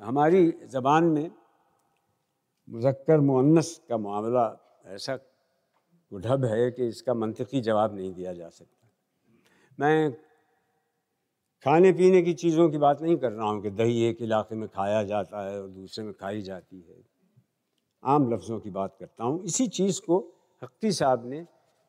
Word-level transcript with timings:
हमारी 0.00 0.50
ज़बान 0.50 1.04
में 1.04 1.30
मुजक्कर 2.68 3.20
मुअन्नस 3.20 3.80
का 3.88 3.96
मामला 3.96 4.44
ऐसा 4.86 5.16
गुढ़ब 6.12 6.44
है 6.44 6.70
कि 6.70 6.88
इसका 6.88 7.14
मंतकी 7.14 7.60
जवाब 7.60 7.94
नहीं 7.94 8.12
दिया 8.14 8.32
जा 8.32 8.48
सकता। 8.48 8.88
मैं 9.80 10.12
खाने 11.64 11.92
पीने 11.92 12.22
की 12.22 12.34
चीज़ों 12.34 12.70
की 12.70 12.78
बात 12.78 13.02
नहीं 13.02 13.16
कर 13.16 13.32
रहा 13.32 13.48
हूँ 13.48 13.62
कि 13.62 13.70
दही 13.70 14.02
एक 14.02 14.22
इलाके 14.22 14.54
में 14.54 14.68
खाया 14.68 15.02
जाता 15.02 15.50
है 15.50 15.62
और 15.62 15.68
दूसरे 15.68 16.04
में 16.04 16.12
खाई 16.14 16.42
जाती 16.42 16.80
है। 16.80 17.02
आम 18.04 18.32
लफ्ज़ों 18.32 18.60
की 18.60 18.70
बात 18.70 18.96
करता 19.00 19.24
हूँ। 19.24 19.44
इसी 19.44 19.66
चीज़ 19.68 20.00
को 20.00 20.18
हक्ती 20.62 20.92
साहब 20.92 21.26
ने 21.26 21.46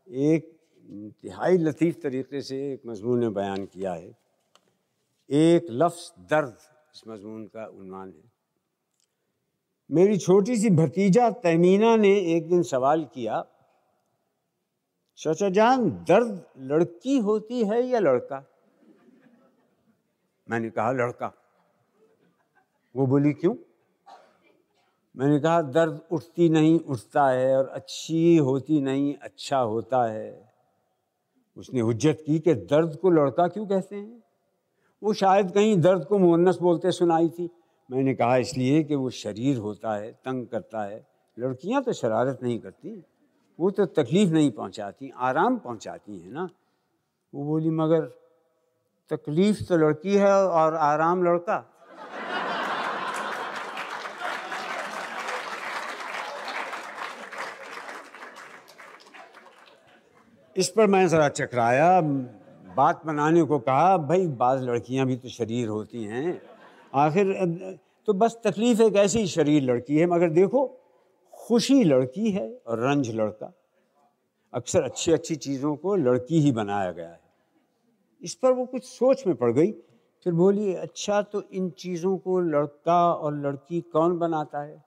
एक 0.07 0.59
इंतहाई 0.89 1.57
लतीफ़ 1.57 1.99
तरीके 1.99 2.41
से 2.41 2.73
एक 2.73 2.81
मजमून 2.87 3.19
में 3.19 3.33
बयान 3.33 3.65
किया 3.65 3.93
है। 3.93 4.17
एक 5.29 5.67
लफ्ज़ 5.69 6.21
दर्द 6.29 6.57
इस 6.95 7.03
मजमून 7.07 7.45
का 7.45 7.65
उन्वान 7.65 8.09
है। 8.09 8.31
मेरी 9.91 10.17
छोटी 10.17 10.57
सी 10.57 10.69
भतीजा 10.69 11.29
तहमीना 11.29 11.95
ने 11.95 12.17
एक 12.19 12.49
दिन 12.49 12.63
सवाल 12.63 13.05
किया, 13.05 13.45
चाचा 15.17 15.49
जान, 15.49 15.89
दर्द 15.89 16.45
लड़की 16.57 17.17
होती 17.17 17.63
है 17.65 17.81
या 17.81 17.99
लड़का? 17.99 18.43
मैंने 20.49 20.69
कहा, 20.69 20.91
लड़का। 20.91 21.33
वो 22.95 23.07
बोली, 23.07 23.33
क्यों? 23.33 23.55
मैंने 25.17 25.39
कहा, 25.39 25.61
दर्द 25.61 26.01
उठती 26.11 26.49
नहीं 26.49 26.79
उठता 26.79 27.29
है 27.29 27.57
और 27.57 27.67
अच्छी 27.67 28.37
होती 28.37 28.81
नहीं 28.81 29.15
अच्छा 29.15 29.57
होता 29.57 30.05
है। 30.05 30.53
उसने 31.57 31.79
हुज्जत 31.79 32.23
की 32.25 32.39
कि 32.39 32.53
दर्द 32.53 32.95
को 32.95 33.09
लड़का 33.09 33.47
क्यों 33.47 33.67
कहते 33.67 33.95
हैं? 33.95 34.23
वो 35.03 35.13
शायद 35.13 35.51
कहीं 35.51 35.75
दर्द 35.81 36.05
को 36.05 36.17
मुन्नस 36.17 36.57
बोलते 36.57 36.91
सुनाई 36.91 37.29
थी। 37.29 37.49
मैंने 37.89 38.13
कहा, 38.13 38.37
इसलिए 38.37 38.83
कि 38.83 38.95
वो 38.95 39.09
शरीर 39.09 39.57
होता 39.57 39.95
है, 39.95 40.11
तंग 40.11 40.47
करता 40.47 40.83
है। 40.83 41.05
लड़कियाँ 41.37 41.81
तो 41.83 41.93
शरारत 41.93 42.39
नहीं 42.43 42.59
करती, 42.59 43.03
वो 43.59 43.71
तो 43.71 43.85
तकलीफ़ 43.85 44.31
नहीं 44.31 44.51
पहुंचाती, 44.51 45.11
आराम 45.17 45.57
पहुंचाती 45.57 46.19
हैं 46.19 46.31
ना? 46.31 46.49
वो 47.33 47.43
बोली, 47.43 47.69
मगर 47.69 48.01
तकलीफ़ 49.11 49.63
तो 49.63 49.77
लड़की 49.77 50.15
है 50.15 50.33
और 50.45 50.75
आराम 50.75 51.23
लड़का। 51.23 51.73
इस 60.55 60.69
पर 60.69 60.87
मैं 60.87 61.07
ज़रा 61.07 61.29
चकराया। 61.29 62.01
बात 62.77 63.01
बनाने 63.05 63.43
को 63.43 63.59
कहा, 63.59 63.97
भाई, 63.97 64.27
बाज़ 64.27 64.63
लड़कियाँ 64.63 65.05
भी 65.07 65.15
तो 65.15 65.29
शरीर 65.29 65.67
होती 65.67 66.03
हैं। 66.03 66.41
आखिर 66.95 67.33
तो 68.07 68.13
बस 68.13 68.37
तकलीफ़ 68.43 68.81
एक 68.81 68.95
ऐसी 68.95 69.25
शरीर 69.27 69.63
लड़की 69.63 69.97
है, 69.97 70.05
मगर 70.05 70.29
देखो, 70.31 70.65
खुशी 71.33 71.83
लड़की 71.83 72.31
है 72.31 72.49
और 72.67 72.79
रंज 72.79 73.09
लड़का। 73.15 73.53
अक्सर 74.53 74.81
अच्छी 74.81 75.11
अच्छी 75.11 75.35
चीज़ों 75.37 75.75
को 75.75 75.95
लड़की 75.95 76.39
ही 76.39 76.51
बनाया 76.51 76.91
गया 76.91 77.09
है। 77.09 77.19
इस 78.21 78.35
पर 78.35 78.51
वो 78.51 78.65
कुछ 78.65 78.83
सोच 78.83 79.25
में 79.27 79.35
पड़ 79.35 79.51
गई, 79.51 79.71
फिर 80.25 80.33
बोली 80.33 80.73
अच्छा 80.75 81.21
तो 81.21 81.41
इन 81.53 81.69
चीज़ों 81.69 82.17
को 82.17 82.39
लड़का 82.41 82.99
और 83.13 83.33
लड़की 83.37 83.81
कौन 83.93 84.17
बनाता 84.19 84.61
है? 84.63 84.83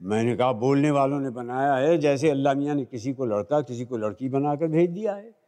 मैंने 0.00 0.36
कहा, 0.36 0.52
बोलने 0.52 0.90
वालों 0.90 1.20
ने 1.20 1.30
बनाया 1.30 1.74
है, 1.74 1.96
जैसे 1.98 2.30
अल्लाह 2.30 2.54
मियाँ 2.54 2.74
ने 2.74 2.84
किसी 2.84 3.12
को 3.12 3.26
लड़का, 3.26 3.60
किसी 3.60 3.84
को 3.84 3.96
लड़की 3.96 4.28
बनाकर 4.28 4.66
भेज 4.66 4.90
दिया 4.90 5.14
है। 5.14 5.41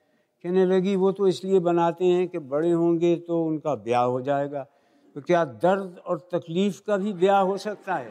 कहने 0.44 0.66
लगी, 0.66 0.96
वो 0.96 1.12
तो 1.12 1.28
इसलिए 1.28 1.58
बनाते 1.58 2.04
हैं 2.04 2.28
कि 2.28 2.38
बड़े 2.38 2.70
होंगे 2.70 3.16
तो 3.16 3.44
उनका 3.44 3.74
ब्याह 3.74 4.02
हो 4.04 4.20
जाएगा। 4.20 4.66
तो 5.16 5.20
क्या 5.20 5.44
दर्द 5.44 5.98
और 6.06 6.18
तकलीफ़ 6.32 6.80
का 6.86 6.96
भी 6.96 7.12
ब्याह 7.12 7.40
हो 7.40 7.56
सकता 7.58 7.94
है? 7.94 8.10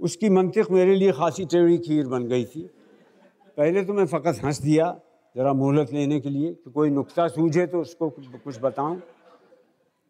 उसकी 0.00 0.30
मंतिक 0.30 0.70
मेरे 0.70 0.94
लिए 0.94 1.12
खासी 1.12 1.44
टेढ़ी 1.44 1.78
खीर 1.78 2.06
बन 2.06 2.24
गई 2.24 2.44
थी। 2.44 2.70
पहले 3.56 3.84
तो 3.84 3.92
मैं 3.92 4.06
फ़कत 4.06 4.40
हंस 4.44 4.62
दिया 4.62 5.00
ज़रा 5.36 5.52
मोहलत 5.52 5.92
लेने 5.92 6.20
के 6.20 6.30
लिए 6.30 6.52
कि 6.54 6.70
कोई 6.70 6.90
नुक्ता 6.90 7.28
सूझे 7.28 7.66
तो 7.66 7.80
उसको 7.80 8.10
कुछ 8.10 8.60
बताऊँ। 8.62 9.02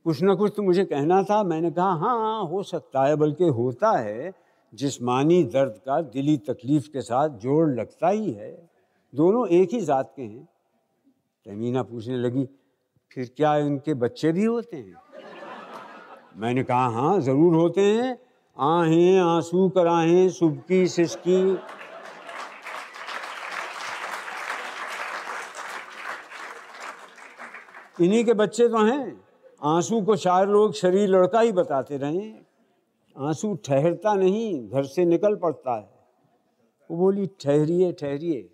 कुछ 0.05 0.23
ना 0.23 0.35
कुछ 0.35 0.53
तो 0.57 0.63
मुझे 0.63 0.85
कहना 0.85 1.23
था। 1.23 1.43
मैंने 1.43 1.71
कहा 1.71 1.93
हाँ 1.93 2.19
हाँ 2.19 2.45
हो 2.45 2.63
सकता 2.63 3.05
है, 3.05 3.17
बल्कि 3.17 3.45
होता 3.45 3.99
है। 3.99 4.33
जिस्मानी 4.75 5.45
दर्द 5.45 5.81
का 5.87 6.01
दिली 6.01 6.37
तकलीफ़ 6.37 6.89
के 6.89 7.01
साथ 7.01 7.29
जोड़ 7.29 7.71
लगता 7.71 8.09
ही 8.09 8.33
है। 8.33 8.72
दोनों 9.13 9.47
एक 9.49 9.73
ही 9.73 9.81
ज़ात 9.81 10.13
के 10.17 10.23
हैं। 10.23 10.45
तमीना 11.47 11.83
पूछने 11.83 12.17
लगी, 12.17 12.45
फिर 13.11 13.31
क्या 13.37 13.57
इनके 13.57 13.95
बच्चे 13.95 14.33
भी 14.33 14.45
होते 14.45 14.77
हैं? 14.77 14.95
मैंने 16.37 16.63
कहा 16.63 16.87
हाँ 16.89 17.21
ज़रूर 17.21 17.55
होते 17.55 17.81
हैं। 17.81 18.13
आहें, 18.57 19.19
आँसू 19.21 19.69
कराहें, 19.69 20.29
सुबकी, 20.29 20.87
सिसकी। 20.87 21.59
इन्हीं 28.01 28.25
के 28.25 28.33
बच्चे 28.33 28.69
तो 28.69 28.85
हैं। 28.85 29.21
आँसू 29.63 30.01
को 30.03 30.17
शायर 30.17 30.49
लोग 30.49 30.73
शरीर 30.73 31.09
लड़का 31.09 31.41
ही 31.41 31.53
बताते 31.53 31.97
रहे। 31.97 32.33
आँसू 33.17 33.55
ठहरता 33.65 34.15
नहीं, 34.15 34.69
घर 34.69 34.85
से 34.85 35.05
निकल 35.05 35.37
पड़ता 35.37 35.77
है। 35.77 35.89
वो 36.91 36.97
बोली, 36.97 37.27
ठहरिए 37.41 37.93
ठहरिए। 37.93 38.49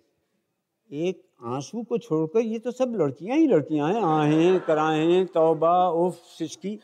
एक 0.91 1.21
आँसू 1.45 1.83
को 1.83 1.97
छोड़कर 1.97 2.39
ये 2.39 2.59
तो 2.59 2.71
सब 2.71 2.93
लड़कियाँ 2.95 3.37
ही 3.37 3.47
लड़कियाँ 3.47 3.93
हैं। 3.93 4.01
आहें, 4.03 4.59
कराहें, 4.59 5.25
तौबा, 5.25 5.89
उफ 5.89 6.13
सिचकी 6.13 6.79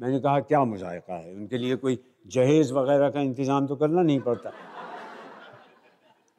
मैंने 0.00 0.20
कहा, 0.20 0.40
क्या 0.40 0.64
मुजायका 0.64 1.14
है? 1.14 1.34
उनके 1.34 1.58
लिए 1.58 1.76
कोई 1.76 1.98
जहेज 2.26 2.72
वगैरह 2.72 3.10
का 3.10 3.20
इंतज़ाम 3.20 3.66
तो 3.66 3.76
करना 3.76 4.02
नहीं 4.02 4.20
पड़ता। 4.20 4.52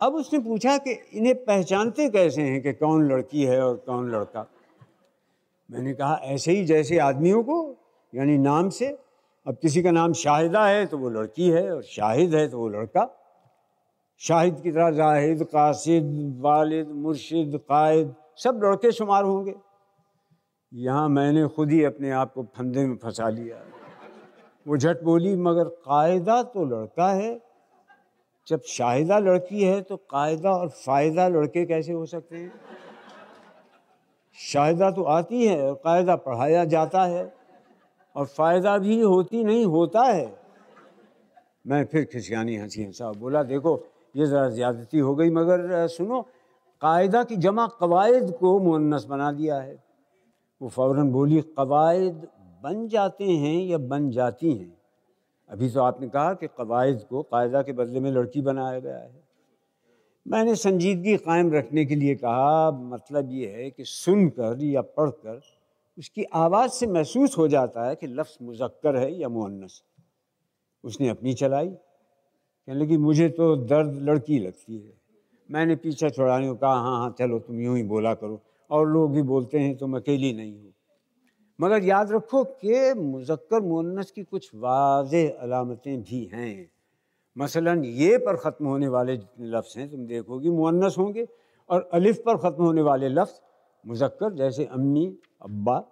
अब 0.01 0.15
उसने 0.15 0.39
पूछा 0.39 0.77
कि, 0.77 0.91
इन्हें 1.13 1.45
पहचानते 1.45 2.09
कैसे 2.09 2.41
हैं 2.41 2.61
कि 2.61 2.73
कौन 2.73 3.11
लड़की 3.11 3.43
है 3.43 3.61
और 3.63 3.75
कौन 3.75 4.11
लड़का? 4.11 4.47
मैंने 5.71 5.93
कहा, 5.93 6.15
ऐसे 6.15 6.51
ही 6.51 6.65
जैसे 6.65 6.97
आदमियों 6.97 7.43
को, 7.43 7.75
यानी 8.15 8.37
नाम 8.37 8.69
से। 8.69 8.97
अब 9.47 9.57
किसी 9.61 9.83
का 9.83 9.91
नाम 9.91 10.13
शाहिदा 10.13 10.67
है 10.67 10.85
तो 10.85 10.97
वो 10.97 11.09
लड़की 11.09 11.49
है 11.49 11.75
और 11.75 11.83
शाहिद 11.83 12.35
है 12.35 12.47
तो 12.47 12.59
वो 12.59 12.69
लड़का। 12.69 13.18
शाहिद 14.21 14.59
की 14.61 14.71
तरह 14.71 14.91
जाहिद 14.91 15.43
कासिद, 15.43 16.37
वालिद, 16.39 16.87
मुर्शिद, 16.87 17.57
कायद, 17.69 18.15
सब 18.35 18.61
लड़के 18.63 18.91
शुमार 18.91 19.23
होंगे। 19.23 19.53
यहाँ 20.73 21.09
मैंने 21.09 21.47
खुद 21.47 21.71
ही 21.71 21.83
अपने 21.83 22.11
आप 22.11 22.33
को 22.33 22.43
फंदे 22.57 22.85
में 22.87 22.95
फंसा 22.95 23.29
लिया। 23.29 23.61
वो 24.67 24.77
झट 24.77 25.03
बोली, 25.03 25.35
मगर 25.35 25.63
कायदा 25.63 26.41
तो 26.43 26.65
लड़का 26.65 27.11
है। 27.11 27.39
जब 28.47 28.61
शाहिदा 28.61 29.19
लड़की 29.19 29.63
है 29.63 29.81
तो 29.81 29.97
कायदा 29.97 30.51
और 30.51 30.69
फ़ायदा 30.69 31.27
लड़के 31.27 31.65
कैसे 31.65 31.93
हो 31.93 32.05
सकते 32.05 32.37
हैं? 32.37 32.51
शाहिदा 34.37 34.89
तो 34.91 35.03
आती 35.03 35.45
है 35.45 35.69
और 35.69 35.73
कायदा 35.75 36.15
पढ़ाया 36.15 36.65
जाता 36.65 37.03
है 37.03 37.33
और 38.15 38.25
फ़ायदा 38.25 38.77
भी 38.77 38.99
होती 39.01 39.43
नहीं, 39.43 39.65
होता 39.65 40.03
है। 40.03 40.39
मैं 41.67 41.85
फिर 41.85 42.05
खिसियानी 42.05 42.55
हँसी 42.55 42.83
हंसा, 42.83 43.11
बोला, 43.11 43.43
देखो 43.43 43.75
ये 44.15 44.25
ज़रा 44.25 44.49
ज़्यादती 44.49 44.99
हो 44.99 45.15
गई, 45.15 45.29
मगर 45.29 45.87
सुनो, 45.87 46.21
कायदा 46.81 47.23
की 47.23 47.35
जमा 47.35 47.67
कवायद 47.67 48.31
को 48.31 48.59
मुन्नस 48.59 49.05
बना 49.05 49.31
दिया 49.31 49.59
है। 49.59 49.77
वो 50.61 50.69
फ़ौर 50.69 51.03
बोली, 51.03 51.41
कवायद 51.41 52.27
बन 52.63 52.87
जाते 52.87 53.25
हैं 53.25 53.59
या 53.61 53.77
बन 53.77 54.09
जाती 54.11 54.53
हैं? 54.53 54.77
अभी 55.49 55.69
तो 55.69 55.81
आपने 55.81 56.07
कहा 56.09 56.33
कि 56.33 56.47
कवायद 56.47 57.03
को 57.09 57.21
कायदा 57.23 57.61
के 57.61 57.73
बदले 57.73 57.99
में 57.99 58.11
लड़की 58.11 58.41
बनाया 58.41 58.79
गया 58.79 58.97
है। 58.97 59.23
मैंने 60.25 60.55
संजीदगी 60.55 61.15
कायम 61.17 61.51
रखने 61.53 61.85
के 61.85 61.95
लिए 61.95 62.15
कहा 62.15 62.71
मतलब 62.71 63.29
ये 63.31 63.47
है 63.47 63.69
कि 63.69 63.83
सुनकर 63.83 64.63
या 64.63 64.81
पढ़कर 64.81 65.41
उसकी 65.97 66.23
आवाज़ 66.23 66.71
से 66.71 66.87
महसूस 66.87 67.37
हो 67.37 67.47
जाता 67.47 67.87
है 67.87 67.95
कि 67.95 68.07
लफ्ज़ 68.07 68.43
मुजक्कर 68.43 68.95
है 68.95 69.11
या 69.13 69.29
मुअन्नस 69.29 69.81
उसने 70.83 71.09
अपनी 71.09 71.33
चलाई। 71.33 71.71
कहने 72.69 72.79
लगी, 72.79 72.97
मुझे 72.97 73.29
तो 73.29 73.55
दर्द 73.55 73.95
लड़की 74.01 74.39
लगती 74.39 74.77
है। 74.77 74.93
मैंने 75.51 75.75
पीछा 75.75 76.09
छुड़ाने 76.09 76.47
को 76.47 76.55
कहा 76.55 76.73
हाँ 76.73 76.99
हाँ 76.99 77.15
चलो, 77.19 77.39
तुम 77.39 77.59
यूँ 77.59 77.77
ही 77.77 77.83
बोला 77.83 78.13
करो। 78.13 78.41
और 78.71 78.87
लोग 78.87 79.11
भी 79.11 79.21
बोलते 79.21 79.59
हैं, 79.59 79.77
तुम 79.77 79.95
अकेली 79.95 80.33
नहीं 80.33 80.61
हो। 80.61 80.71
मगर 81.61 81.83
याद 81.83 82.11
रखो 82.11 82.43
कि 82.43 82.93
मुजक्कर 82.93 83.61
मुअन्नस 83.61 84.11
की 84.11 84.23
कुछ 84.23 84.51
वाज 84.55 85.15
अलामतें 85.15 86.01
भी 86.01 86.29
हैं। 86.33 86.71
मसलन 87.37 87.83
ये 87.83 88.17
पर 88.17 88.35
ख़त्म 88.35 88.65
होने 88.65 88.87
वाले 88.87 89.17
जितने 89.17 89.47
लफ्ज़ 89.47 89.79
हैं, 89.79 89.91
तुम 89.91 90.05
देखोगी 90.05 90.49
मुन्नस 90.49 90.95
होंगे। 90.97 91.27
और 91.69 91.89
अलिफ 91.93 92.17
पर 92.17 92.37
ख़त्म 92.37 92.63
होने 92.63 92.81
वाले 92.81 93.09
लफ्ज़, 93.09 93.41
मुजक्कर, 93.87 94.33
जैसे 94.33 94.65
अम्मी, 94.65 95.17
अब्बा, 95.41 95.83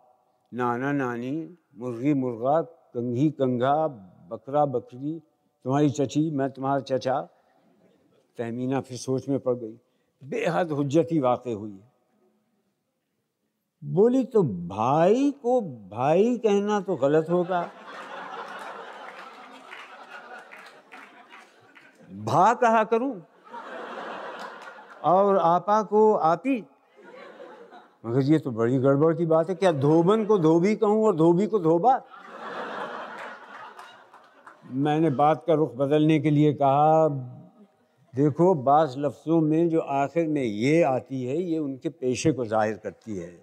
नाना 0.53 0.91
नानी, 0.91 1.57
मुर्गी 1.77 2.13
मुर्गा, 2.13 2.62
कंघी 2.62 3.29
कंघा, 3.29 3.88
बकरा 4.31 4.65
बकरी 4.65 5.21
तुम्हारी 5.68 5.90
चची, 5.90 6.30
मैं 6.31 6.50
तुम्हारा 6.50 6.80
चचा। 6.81 7.19
तहमीना 8.38 8.80
फिर 8.81 8.98
सोच 8.98 9.28
में 9.30 9.40
पड़ 9.40 9.56
गई, 9.56 9.74
बेहद 10.24 10.72
हजत 10.72 11.10
वाक़ 11.14 11.48
हुई 11.50 11.80
बोली 13.84 14.24
तो 14.25 14.44
भाई 14.44 15.30
को 15.42 15.60
भाई 15.92 16.38
कहना 16.38 16.80
तो 16.80 16.96
गलत 16.96 17.30
होगा। 17.30 17.62
भा 22.24 22.54
कहा 22.54 22.84
करूँ? 22.84 23.13
और 25.04 25.38
आपा 25.38 25.81
को 25.84 26.13
आपी? 26.25 26.63
मगर 28.06 28.22
ये 28.22 28.40
तो 28.40 28.52
बड़ी 28.52 28.78
गड़बड़ 28.80 29.16
की 29.16 29.25
बात 29.25 29.50
है, 29.50 29.56
क्या 29.56 29.72
धोबन 29.74 30.25
को 30.25 30.38
धोबी 30.40 30.75
कहूँ 30.75 31.06
और 31.06 31.16
धोबी 31.16 31.48
को 31.48 31.60
धोबा? 31.60 32.02
मैंने 34.72 35.10
बात 35.10 35.44
का 35.48 35.54
रुख 35.54 35.75
बदलने 35.75 36.19
के 36.19 36.30
लिए 36.30 36.54
कहा, 36.54 37.08
देखो 38.16 38.54
बास 38.54 38.96
लफ्ज़ों 38.98 39.42
में 39.42 39.69
जो 39.69 39.80
आखिर 39.80 40.28
में 40.28 40.44
ये 40.44 40.81
आती 40.84 41.24
है, 41.24 41.42
ये 41.42 41.58
उनके 41.58 41.90
पेशे 41.90 42.31
को 42.31 42.46
ज़ाहिर 42.46 42.78
करती 42.78 43.18
है। 43.18 43.40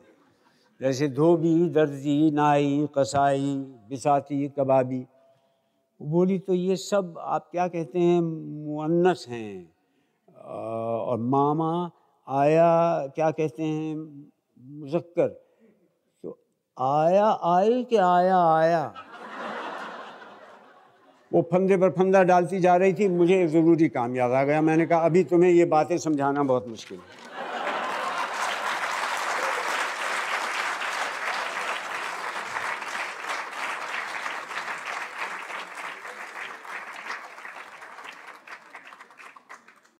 जैसे 0.80 1.08
धोबी, 1.08 1.68
दर्जी, 1.68 2.30
नाई, 2.30 2.88
कसाई, 2.98 3.54
बिसाती, 3.88 4.48
कबाबी। 4.48 5.06
बोली 6.02 6.38
तो 6.38 6.54
ये 6.54 6.76
सब 6.76 7.14
आप 7.18 7.48
क्या 7.50 7.68
कहते 7.68 7.98
हैं 7.98 8.20
मुन्नस 8.20 9.26
हैं? 9.28 9.72
और 10.44 11.18
मामा 11.18 11.90
आया, 12.28 13.06
क्या 13.06 13.30
कहते 13.30 13.62
हैं, 13.62 13.96
मुजक्कर। 14.80 15.28
तो 16.22 16.38
आया 16.78 17.26
आई 17.26 17.84
कि 17.84 17.96
आया 17.96 18.38
आया? 18.38 19.03
वो 21.34 21.42
फंदे 21.52 21.76
पर 21.76 21.90
फंदा 21.90 22.22
डालती 22.22 22.60
जा 22.60 22.76
रही 22.76 22.92
थी, 22.92 23.08
मुझे 23.08 23.46
ज़रूरी 23.48 23.88
काम 23.88 24.16
याद 24.16 24.30
आ 24.30 24.42
गया। 24.44 24.60
मैंने 24.62 24.86
कहा, 24.86 24.98
अभी 25.00 25.24
तुम्हें 25.24 25.50
ये 25.50 25.64
बातें 25.64 25.96
समझाना 25.98 26.42
बहुत 26.42 26.68
मुश्किल 26.68 26.98
है। 26.98 27.33